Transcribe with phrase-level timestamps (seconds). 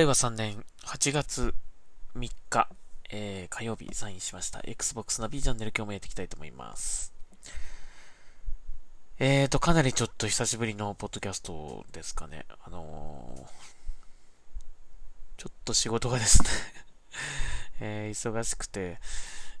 [0.00, 1.54] 令和3年8月
[2.16, 2.68] 3日、
[3.10, 7.12] えー、火曜日サインしました Xbox ナビチャンネル今日もやっていきたいと思います。
[9.18, 12.46] えーと、かなりちょっと久しぶりのポッドキャストですかね。
[12.64, 13.42] あのー、
[15.36, 16.48] ちょっと仕事がですね
[17.80, 18.98] えー、忙しくて、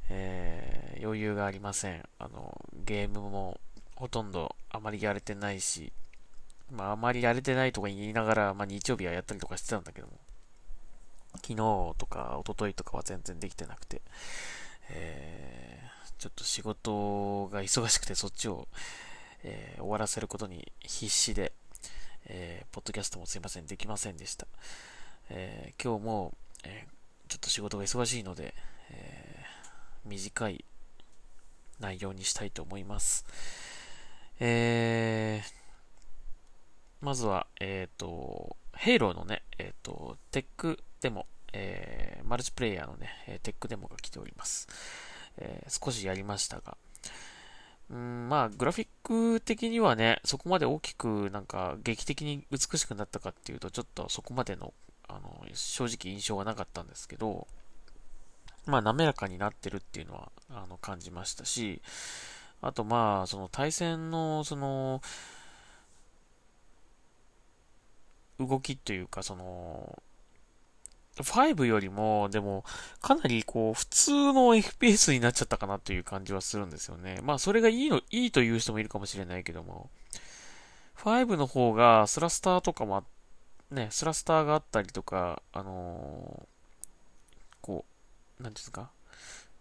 [0.08, 2.08] えー、余裕がありません。
[2.18, 3.60] あの、ゲームも
[3.94, 5.92] ほとんどあまりやれてないし、
[6.70, 10.14] まあ、あまりやれてないとか言いながら、まあ、日曜日はやったりとかしてたんだけども、
[11.50, 14.02] 昨日とか一昨日とかは全然できてなくて、
[14.90, 18.68] えー、ちょっと仕事が忙しくてそっちを、
[19.42, 21.52] えー、終わらせることに必死で、
[22.26, 24.46] えー、ポッドキャストもすいません、できませんでした。
[25.28, 26.86] えー、今日も、え
[27.26, 28.54] ちょっと仕事が忙しいので、
[28.90, 29.44] え
[30.04, 30.64] 短い
[31.80, 33.24] 内容にしたいと思います。
[34.38, 35.42] え、
[37.00, 44.68] まずは、えっ、と、ヘイローのね、えっ、と、テックデモ、えー、マルチプレイヤーのね、テックデモが来ております。
[45.38, 46.76] えー、少しやりましたが、
[47.90, 54.72] うん、まあ、グラフィック的にはね、そこまで大きく、なんか、劇的に美しくなったかっていうと、ちょっとそこまでの、
[55.08, 57.48] あの、正直印象がなかったんですけど、
[58.66, 61.82] まあ、滑らかになってるっていうのは、あの、感じましたし、
[62.62, 65.02] あと、まあ、その対戦の、その、
[68.38, 70.00] 動きというか、その、
[71.16, 72.64] 5よりも、でも、
[73.00, 77.20] かなりこう、普通の FPS になっちゃったかなという感じはするんですよね。
[77.22, 79.90] まあ、それがいいの、いいという人もいるかもしれないけども、
[80.96, 83.04] 5の方が、スラスターとかも、
[83.70, 87.84] ね、スラスターがあったりとか、あのー、こ
[88.38, 88.90] う、なんていうんですか、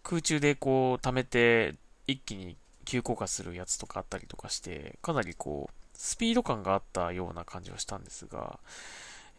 [0.03, 1.75] 空中でこう、溜めて、
[2.07, 8.59] 一気に急降下するやつとかあったりとかして、かなりこう、スピード感があったような感じはしたんですが、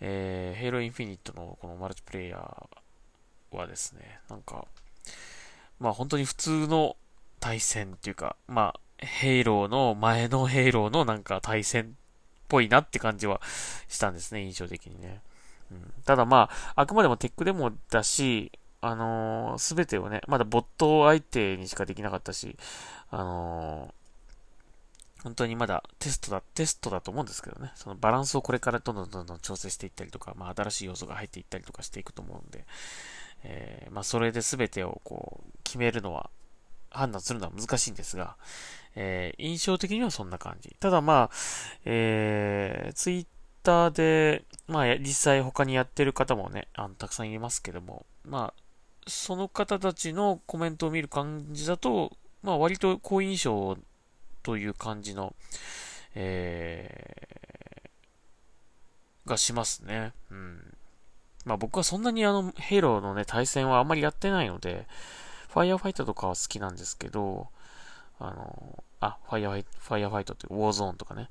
[0.00, 4.66] えー、ヘイロインフィニットのこのマルチプレイヤーはですね、なんか、
[5.78, 6.96] まあ本当に普通の
[7.38, 11.86] 対戦っていうか、まあ、ヘイローの前のヘイローのなんか対戦っ
[12.48, 13.40] ぽいなって感じは
[13.88, 15.20] したんですね、印象的にね。
[15.70, 18.52] うん、ただまあ、あくまでもテックでもだし、
[18.82, 22.56] あのす、べてをね、まだボット相手にしかできなかったし、
[23.10, 23.99] あのー
[25.22, 27.72] 本当にまだテストだ、テストだと思うんですけどね。
[27.74, 32.64] そのバランスをこれからどんどんどんどん調整していったりとか、まあ新しい要素が入っていったりとかしていくと思うんで、
[33.44, 36.30] えー、まあそれで全てをこう、決めるのは、
[36.90, 38.36] 判断するのは難しいんですが、
[38.96, 40.74] えー、印象的にはそんな感じ。
[40.80, 41.30] ただまあ、
[41.84, 43.26] えー、ツイッ
[43.62, 48.60] ターで、まあ実際他にやってる方もね、あの、たくさんいますけども、まあ、
[49.06, 53.76] その方たちのコメントを見る感じだと、まあ割と好印象
[54.42, 55.34] という感じの、
[56.14, 60.12] えー、がしますね。
[60.30, 60.76] うん。
[61.44, 64.86] まあ僕はそんなにあの、ヘイローのね、対戦はあんまりやってないので、
[65.48, 67.48] ファイアファイトとかは好きなんですけど、
[68.18, 71.28] あの、あ、ファイアファイト、ファイアファイトってウォーゾーンとかね。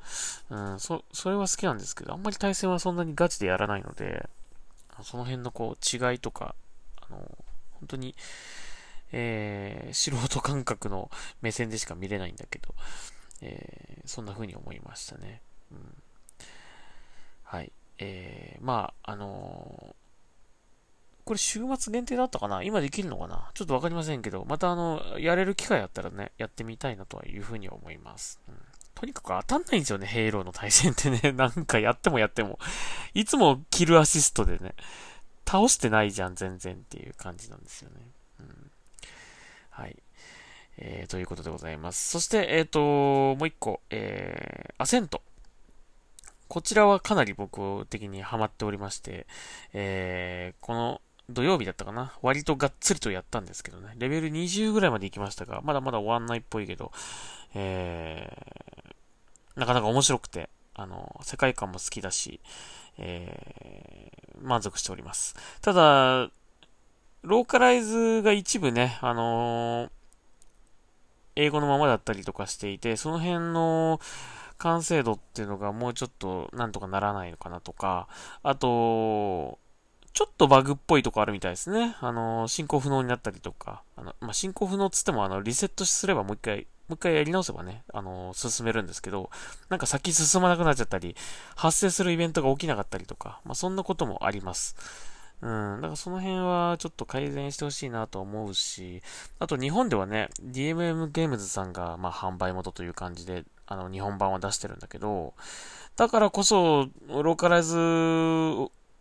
[0.50, 4.28] うん、そ、それは好きなんですけど、あんまり対戦はそんなにガチでやらないので、
[5.04, 6.56] その辺のこう、違いとか、
[7.00, 7.18] あの、
[7.74, 8.16] 本当に、
[9.12, 11.10] えー、素人感覚の
[11.42, 12.74] 目線でしか見れないんだけど、
[13.42, 15.42] えー、そんな風に思いましたね。
[15.72, 16.04] うん、
[17.44, 17.72] はい。
[17.98, 19.96] えー、まあ、あの
[21.26, 22.64] これ週末限定だったかな？
[22.64, 23.52] 今できるのかな？
[23.54, 28.40] ちょっとわかりませんけど、またあの、やれる機会あったらね、やってみたいなとはいうふうに思います。
[28.48, 28.56] うん、
[28.96, 31.34] とにかく当たんないんですよね、ヘイローの対戦ってね。
[31.38, 32.58] なんかやってもやっても。
[33.14, 34.74] いつもキルアシストでね、
[35.46, 37.98] 倒してないじゃん、全然っていう感じなんですよね。
[39.80, 39.96] はい。
[40.78, 42.10] えー、ということでございます。
[42.10, 42.80] そして、えっ、ー、と、
[43.36, 45.22] もう一個、えー、アセント。
[46.50, 49.26] こちらはかなり僕的にハマっておりまして、
[49.72, 53.94] えー、この土曜日だったかな割とがっつりとやったんですけどね。
[53.98, 56.92] レベル20ぐらいまで行きましたが、まだまだ終わんないっぽいけど、
[57.56, 62.42] えー、なかなか面白くて、あの、世界観も好きだし、
[62.98, 65.36] えー、満足しております。
[65.62, 66.32] ただ、
[67.22, 69.90] ローカライズが一部ね、あのー、
[71.36, 74.00] 英語のままだったりとかしていて、その辺の
[74.58, 78.08] 完成度っていうのがもうちょっとなんとかならないのかなとか、
[78.44, 79.60] あと、
[80.14, 81.96] ちょっとバグっぽいとこあるみたいですね。
[82.02, 89.30] あのー、進行不能になったりとか、あの、まあ、進行不能っつってもあの、リセットすればもう一回、もう一回やり直せばね、あのー、進めるんですけど、
[89.70, 91.16] なんか先進まなくなっちゃったり、
[91.56, 94.76] 発生するイベントが起きなかったりとか、まあ、そんなこともあります。
[95.42, 95.76] うん。
[95.78, 99.02] だからその辺はちょっと改善してほしいなと思うし、
[99.40, 105.34] あと日本ではね、DMM ゲームズさんが、まあ、販売元という感じで、あの、日本版は出してるんだけど、
[105.96, 107.76] だからこそ、ローカライズ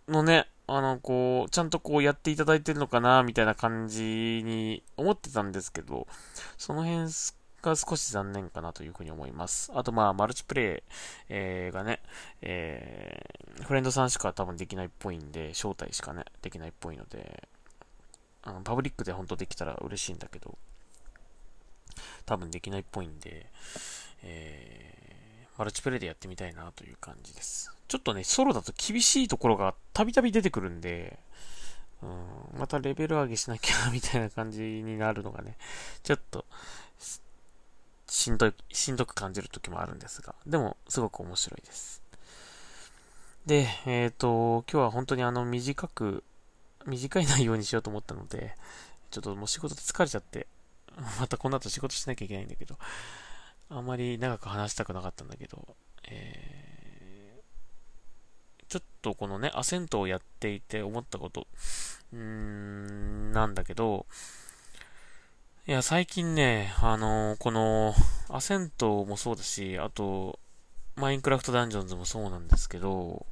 [0.08, 6.06] のね、あの、こう、ちゃんとこうやっていただいてるのかな、みたいな感じに思ってたんですけど、
[6.58, 7.10] その辺
[7.68, 9.70] が少し残念かなというふうに思います。
[9.74, 10.82] あと、まあ、マルチプレイ、
[11.28, 12.00] えー、がね、
[12.42, 17.48] えー、フレンドさんしか多分できないっぽいんで、招待しかね、できないっぽいので、
[18.42, 20.56] あの、パブリックで本当できたら嬉しいんだけど、
[22.26, 23.46] 多分できないっぽいんで、
[24.22, 27.72] えー、マルチプレイでやってみたいなという感じです。
[27.88, 31.18] ちょっとね、ソロだと厳しいところがたびたび出てくるんで、
[32.02, 35.56] うん、またレベル上げしなきゃみたいな感じになるのがね、
[36.02, 36.44] ちょっと、
[38.08, 42.02] しんどい、しんどく感じる時もあるんですが、でも、すごく面白いです。
[43.46, 46.24] で、えっ、ー、と、今日は本当にあの、短く、
[46.86, 48.54] 短い内容にしようと思ったので、
[49.10, 50.46] ちょっともう仕事で疲れちゃって、
[51.20, 52.78] またこの後仕事しなきゃいけないんだけど、
[53.70, 61.46] あんまり長く話したくなかったんだけど、えー、ちょっとこのね、アセントをやっていて思ったこと、
[62.12, 64.06] うーん、なんだけど、
[65.68, 67.92] いや、最近ね、あのー、この、
[68.30, 70.38] アセントもそうだし、あと、
[70.96, 73.26] マインクラフトダンジョンズもそうなんですけど、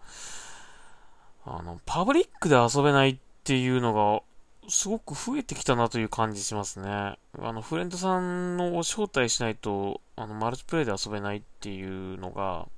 [1.47, 4.21] あの、パブリックで遊べないっていうのが
[4.69, 6.91] すごく増えてきたなという感じしますね。
[6.91, 12.69] あの、フレンドさんの招待しないと、あの、マルチプレイで遊べないっていうのが、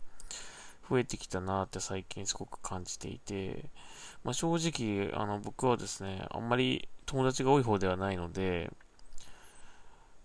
[0.88, 3.64] 増えてきたなって最近すごく感じていて、
[4.22, 8.70] まあ、正直、あの、僕はですね、あんまり友達が多い方ではないので、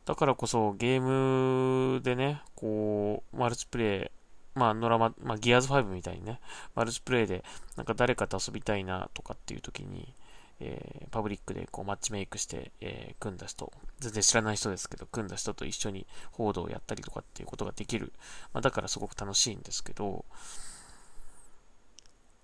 [0.06, 4.12] だからこそゲームでね、こう、マルチプレ
[4.56, 6.40] イ、まあ、ノラマ、まあ、ギアーズ5みたいにね、
[6.76, 7.44] マルチプレイで、
[7.78, 10.14] なんか誰かと遊びたいなとかっていう時に、
[10.60, 18.14] えー、パブリックでこうマッチメイクして、えー、組んだ人、全然知らない人ですけど、組んだ人と一緒に報道をやったりとかっていうことができる。
[18.54, 20.26] まあ、だからすごく楽しいんですけど、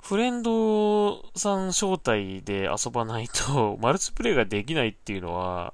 [0.02, 5.74] フレンドさん招待で遊ばないと、マルチプレイができないっていうのは、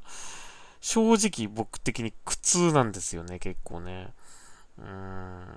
[0.85, 4.13] 正直僕的に苦痛なんですよね、結構ね。
[4.77, 5.47] うーん。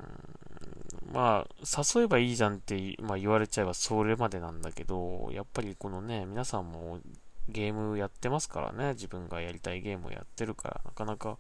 [1.13, 7.01] まあ、誘えばいいじゃんって、まあ、言われちゃえばそれまでなんだけど、やっぱりこのね、皆さんも
[7.47, 11.37] ゲームやってますからね、自分がやりたいゲームをやってるから、なかなか、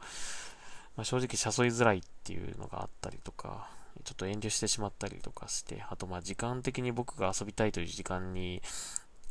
[0.94, 3.70] まあ、正直誘いづらいっていうのがあったりとか、
[4.04, 8.60] ちょっと遠慮してしまったりとかして、あとまあ時間的に僕が遊びたいという時間に、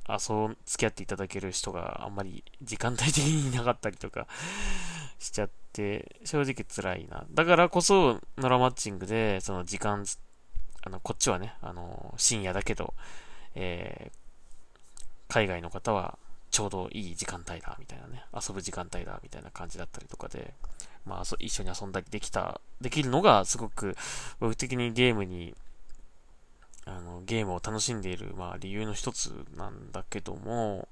[0.07, 4.27] あ、そう付き合っていただける人があんまり時間帯的にいなかったりとか
[5.19, 7.25] しちゃって、正直辛いな。
[7.31, 10.05] だからこそ、ノラマッチングで、その時間
[10.87, 12.93] あの、こっちはね、あの、深夜だけど、
[13.55, 16.17] えー、海外の方は
[16.49, 20.53] ちょうどいい時間帯だ、みたいなね、遊ぶ時間帯だ、みたいな感じだったりとかで、
[21.05, 23.97] まあ、一緒に遊んだりできた、できるのが、すごく、
[24.39, 25.55] 僕的にゲームに、
[26.87, 30.87] あの、ゲームを楽しんでいる、まあ、理由の一つなんだけども、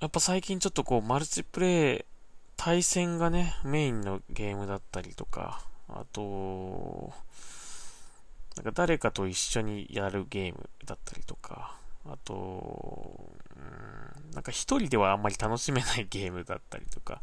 [0.00, 2.04] やっぱ最近ちょっとこう、マルチプレイ、
[2.56, 7.12] 対戦がね、メインのゲームだったりとか、あと、
[8.56, 11.76] なんか誰かと一緒にやるゲームだったりとか、
[12.06, 17.22] あと、うん、なんか一人ではあんまり楽しめないゲームだったりとか、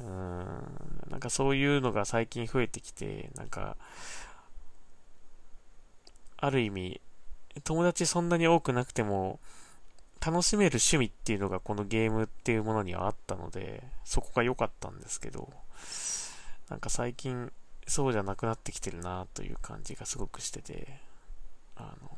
[0.00, 0.08] うん、
[1.10, 3.76] なんかそういうのが最近増えてきて、なんか、
[6.36, 7.00] ある意味、
[7.62, 9.38] 友達そんなに多くなくても、
[10.24, 15.52] 楽しめる趣味っていうのがこのゲームっていうものにはあったので、そこが良かったんですけど、
[16.70, 17.52] なんか最近
[17.86, 20.98] そうじゃなくなってきてるなという感じがすごくしてて、
[21.76, 22.10] あの、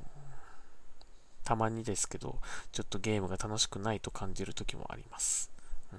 [1.45, 2.39] たまにですけど、
[2.73, 5.51] ちょっとゲームが楽しくないと感じる時もあります。
[5.93, 5.99] うん、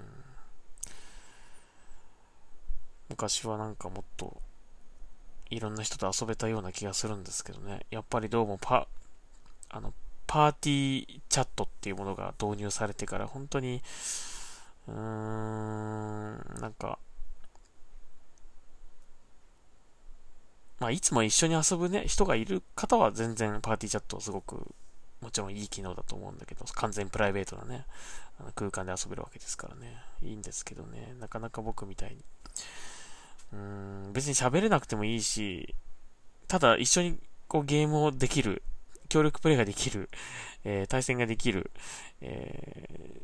[3.08, 4.40] 昔はなんかもっと
[5.50, 7.86] いろんな人と遊べたような気がするんですけどね。
[7.90, 8.86] やっぱりどうもパ、
[9.70, 9.94] あの、
[10.26, 13.82] パーティーチャットっていうものが導入されてから本当に、
[14.86, 16.98] うーん、なんか、
[20.80, 24.74] まあ、いつも一緒に遊ぶね、人がいる方は全然パーティーチャットすごく、
[25.20, 27.86] もちろんいい機能だと思うんだけど、完全プライベートなね、
[28.38, 32.18] あの空間で遊べるわけですからね、いいんですけどね、なかなか僕みたいに、
[33.52, 35.74] うん、別に喋れなくてもいいし、
[36.46, 38.62] ただ一緒にこうゲームをできる、
[39.08, 40.10] 協力プレイができる、
[40.64, 41.70] えー、対戦ができる、
[42.20, 43.22] え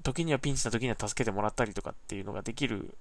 [0.00, 2.94] ー、時にはピンチな時には助けてもらったりとかっていうのができる。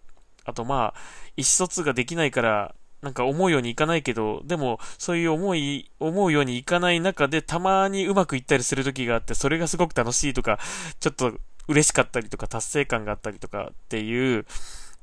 [0.45, 0.99] あとまあ、
[1.35, 10.57] 意思疎通ができないから、なんか思うようにいかないけど、でも、そういう思い、思うようにいかない中で、たまにうまくいったりする時があって、それがすごく楽しいとか、
[10.99, 11.33] ちょっと
[11.67, 14.45] 嬉しかったりとか、達成感があったりとかっていう、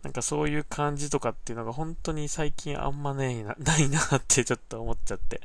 [0.04, 5.40] なんかそういう感じとかっていうのが本当に最近あんまね、な いなってちょっと思っちゃって。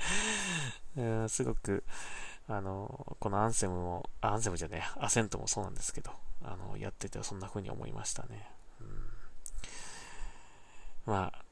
[0.97, 1.85] うん、すごく、
[2.49, 6.11] あの、このアンセムも、アンセムじゃねえアセントもそうなんですけど、
[6.43, 8.49] あの、やっててそんな風に思いましたね。
[8.81, 8.87] うん、
[11.05, 11.45] まあ、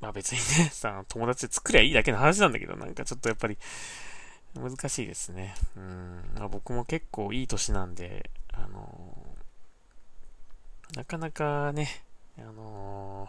[0.00, 3.58] まあ別にね、 さ、友達で作りゃいいだけの話なんだけど、なんかちょっとやっぱり、
[4.54, 5.54] 難しいですね。
[5.76, 6.32] うん。
[6.36, 12.04] まあ、僕も結構いい年なんで、あのー、なかなかね、
[12.38, 13.28] あの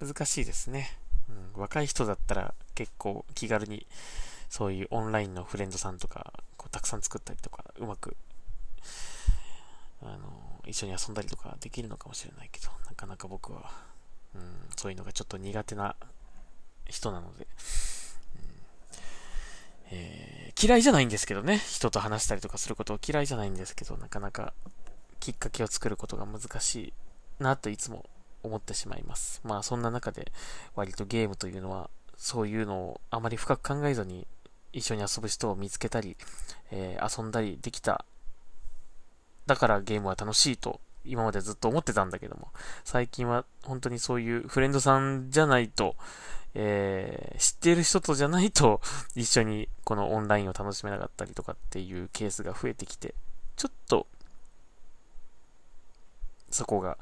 [0.00, 0.96] ー、難しいですね。
[1.28, 1.60] うん。
[1.60, 3.86] 若い人だったら結構気軽に、
[4.48, 8.16] そういうオンラインのフレンドさんとか、こうたくさん作ったりとか、うまく、
[10.02, 13.70] あのー、一緒に遊んだりとかできるのかもしれないけど、なかなか僕は、
[14.34, 14.42] うん、
[14.76, 15.96] そういうのがちょっと苦手な
[16.86, 17.46] 人なので、
[19.90, 21.58] えー、嫌いじゃないんですけどね。
[21.58, 24.52] 人と話したりとかすることを嫌いじゃないんですけど、なかなか
[25.20, 26.92] きっかけを作ることが難しい
[27.42, 28.04] なといつも
[28.42, 29.40] 思ってしまいます。
[29.44, 30.32] まあそんな中で
[30.74, 34.26] 割とゲームというのはそういうのをあまり深く考えずに
[34.72, 36.16] 一緒に遊ぶ人を見つけたり、
[36.70, 38.04] えー、遊んだりできた。
[39.46, 42.48] だからゲームは楽しいと今までずっと思ってたんだけども、
[42.84, 45.96] 最近は本当にそういうフレンドさんじゃないと、
[46.60, 48.80] えー、知っている人とじゃないと
[49.14, 53.14] 一緒にこのオンラインを楽しめなかったりとかっていうケースが増えてきて、
[53.56, 54.08] ちょっと、
[56.50, 56.98] そこが、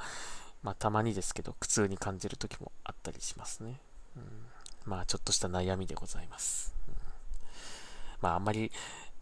[0.62, 3.80] まあたまにですけど、苦痛に感じる時もあったりしますね。
[4.14, 4.46] うん、
[4.84, 6.75] まあちょっとした悩みでございます。
[6.88, 6.94] うん、
[8.20, 8.70] まああんまり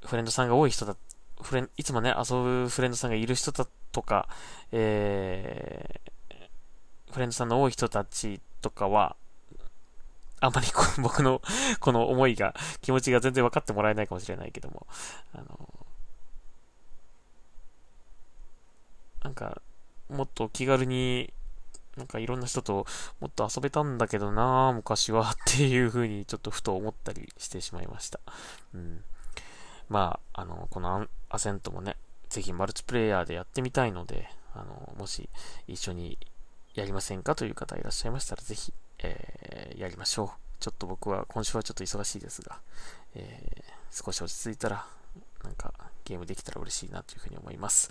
[0.04, 0.96] フレンドさんが多い人だ、
[1.40, 4.28] フレン、いつもね、遊ぶフレンドさんがいる人だとか、
[4.72, 9.14] えー、フレンドさんの多い人たちとかは、
[10.44, 10.66] あんまり
[10.98, 11.40] 僕の
[11.80, 14.86] この思いが、気持ちが全然分かってもらえないかもしれないけども、
[15.32, 15.68] あの、
[19.22, 19.62] なんか、
[20.10, 21.32] もっと気軽に、
[21.96, 22.86] なんかいろんな人と
[23.20, 28.18] もっと遊べたんだけどな昔はっていう風にちょっとふと思ったりしてしまいました。
[28.74, 29.04] うん。
[29.88, 31.96] まあ、あの、このアセントもね、
[32.28, 35.28] ぜひマルチプレイヤーでやってみたいので、あの、もし
[35.68, 36.18] 一緒に
[36.74, 38.74] やりませんかという方いらっしゃいましたら、ぜひ、
[39.04, 40.30] えー、やりましょう。
[40.60, 42.58] ちょっと僕は今週はちょっと忙しいですが、
[43.14, 44.86] えー、少し落ち着いたら、
[45.42, 47.90] なんかゲームできたら嬉しいなというふうに思います。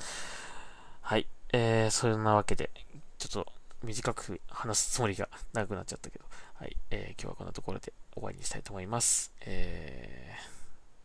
[1.01, 1.27] はい。
[1.51, 2.71] えー、そんなわけで、
[3.19, 3.51] ちょっと
[3.83, 6.75] 短く話すつもりが長くなっちゃったけど、はい。
[6.89, 9.31] えー、今日はこんなところで終わりにしたいと思います。
[9.41, 10.35] え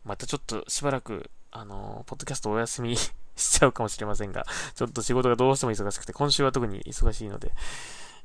[0.05, 7.53] ー、またちょっとしばらく、あのー、ポッドキャストお休み しちゃうかもしれませんが、ちょっと仕事がどうしても忙しくて、今週は特に忙しいので、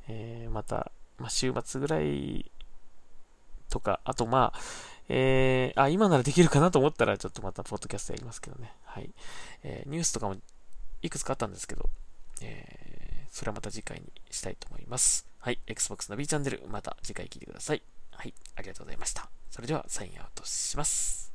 [0.08, 2.50] えー、また、まあ、週末ぐらい
[3.70, 4.60] とか、あとまあ、
[5.08, 8.72] えー、あ、今ならできるかなと思ったら、ちょっとまたポッドキャストやりますけどね。
[8.84, 9.10] はい。
[9.62, 10.36] えー、ニュースとかも
[11.02, 11.90] いくつかあったんですけど、
[12.40, 15.26] えー、それはまた次回にしたいと思います。
[15.38, 15.58] はい。
[15.66, 17.82] Xbox の B チャンネル、また次回聞いてください。
[18.12, 18.32] はい。
[18.56, 19.28] ありがとうございました。
[19.50, 21.33] それでは、サインアウトします。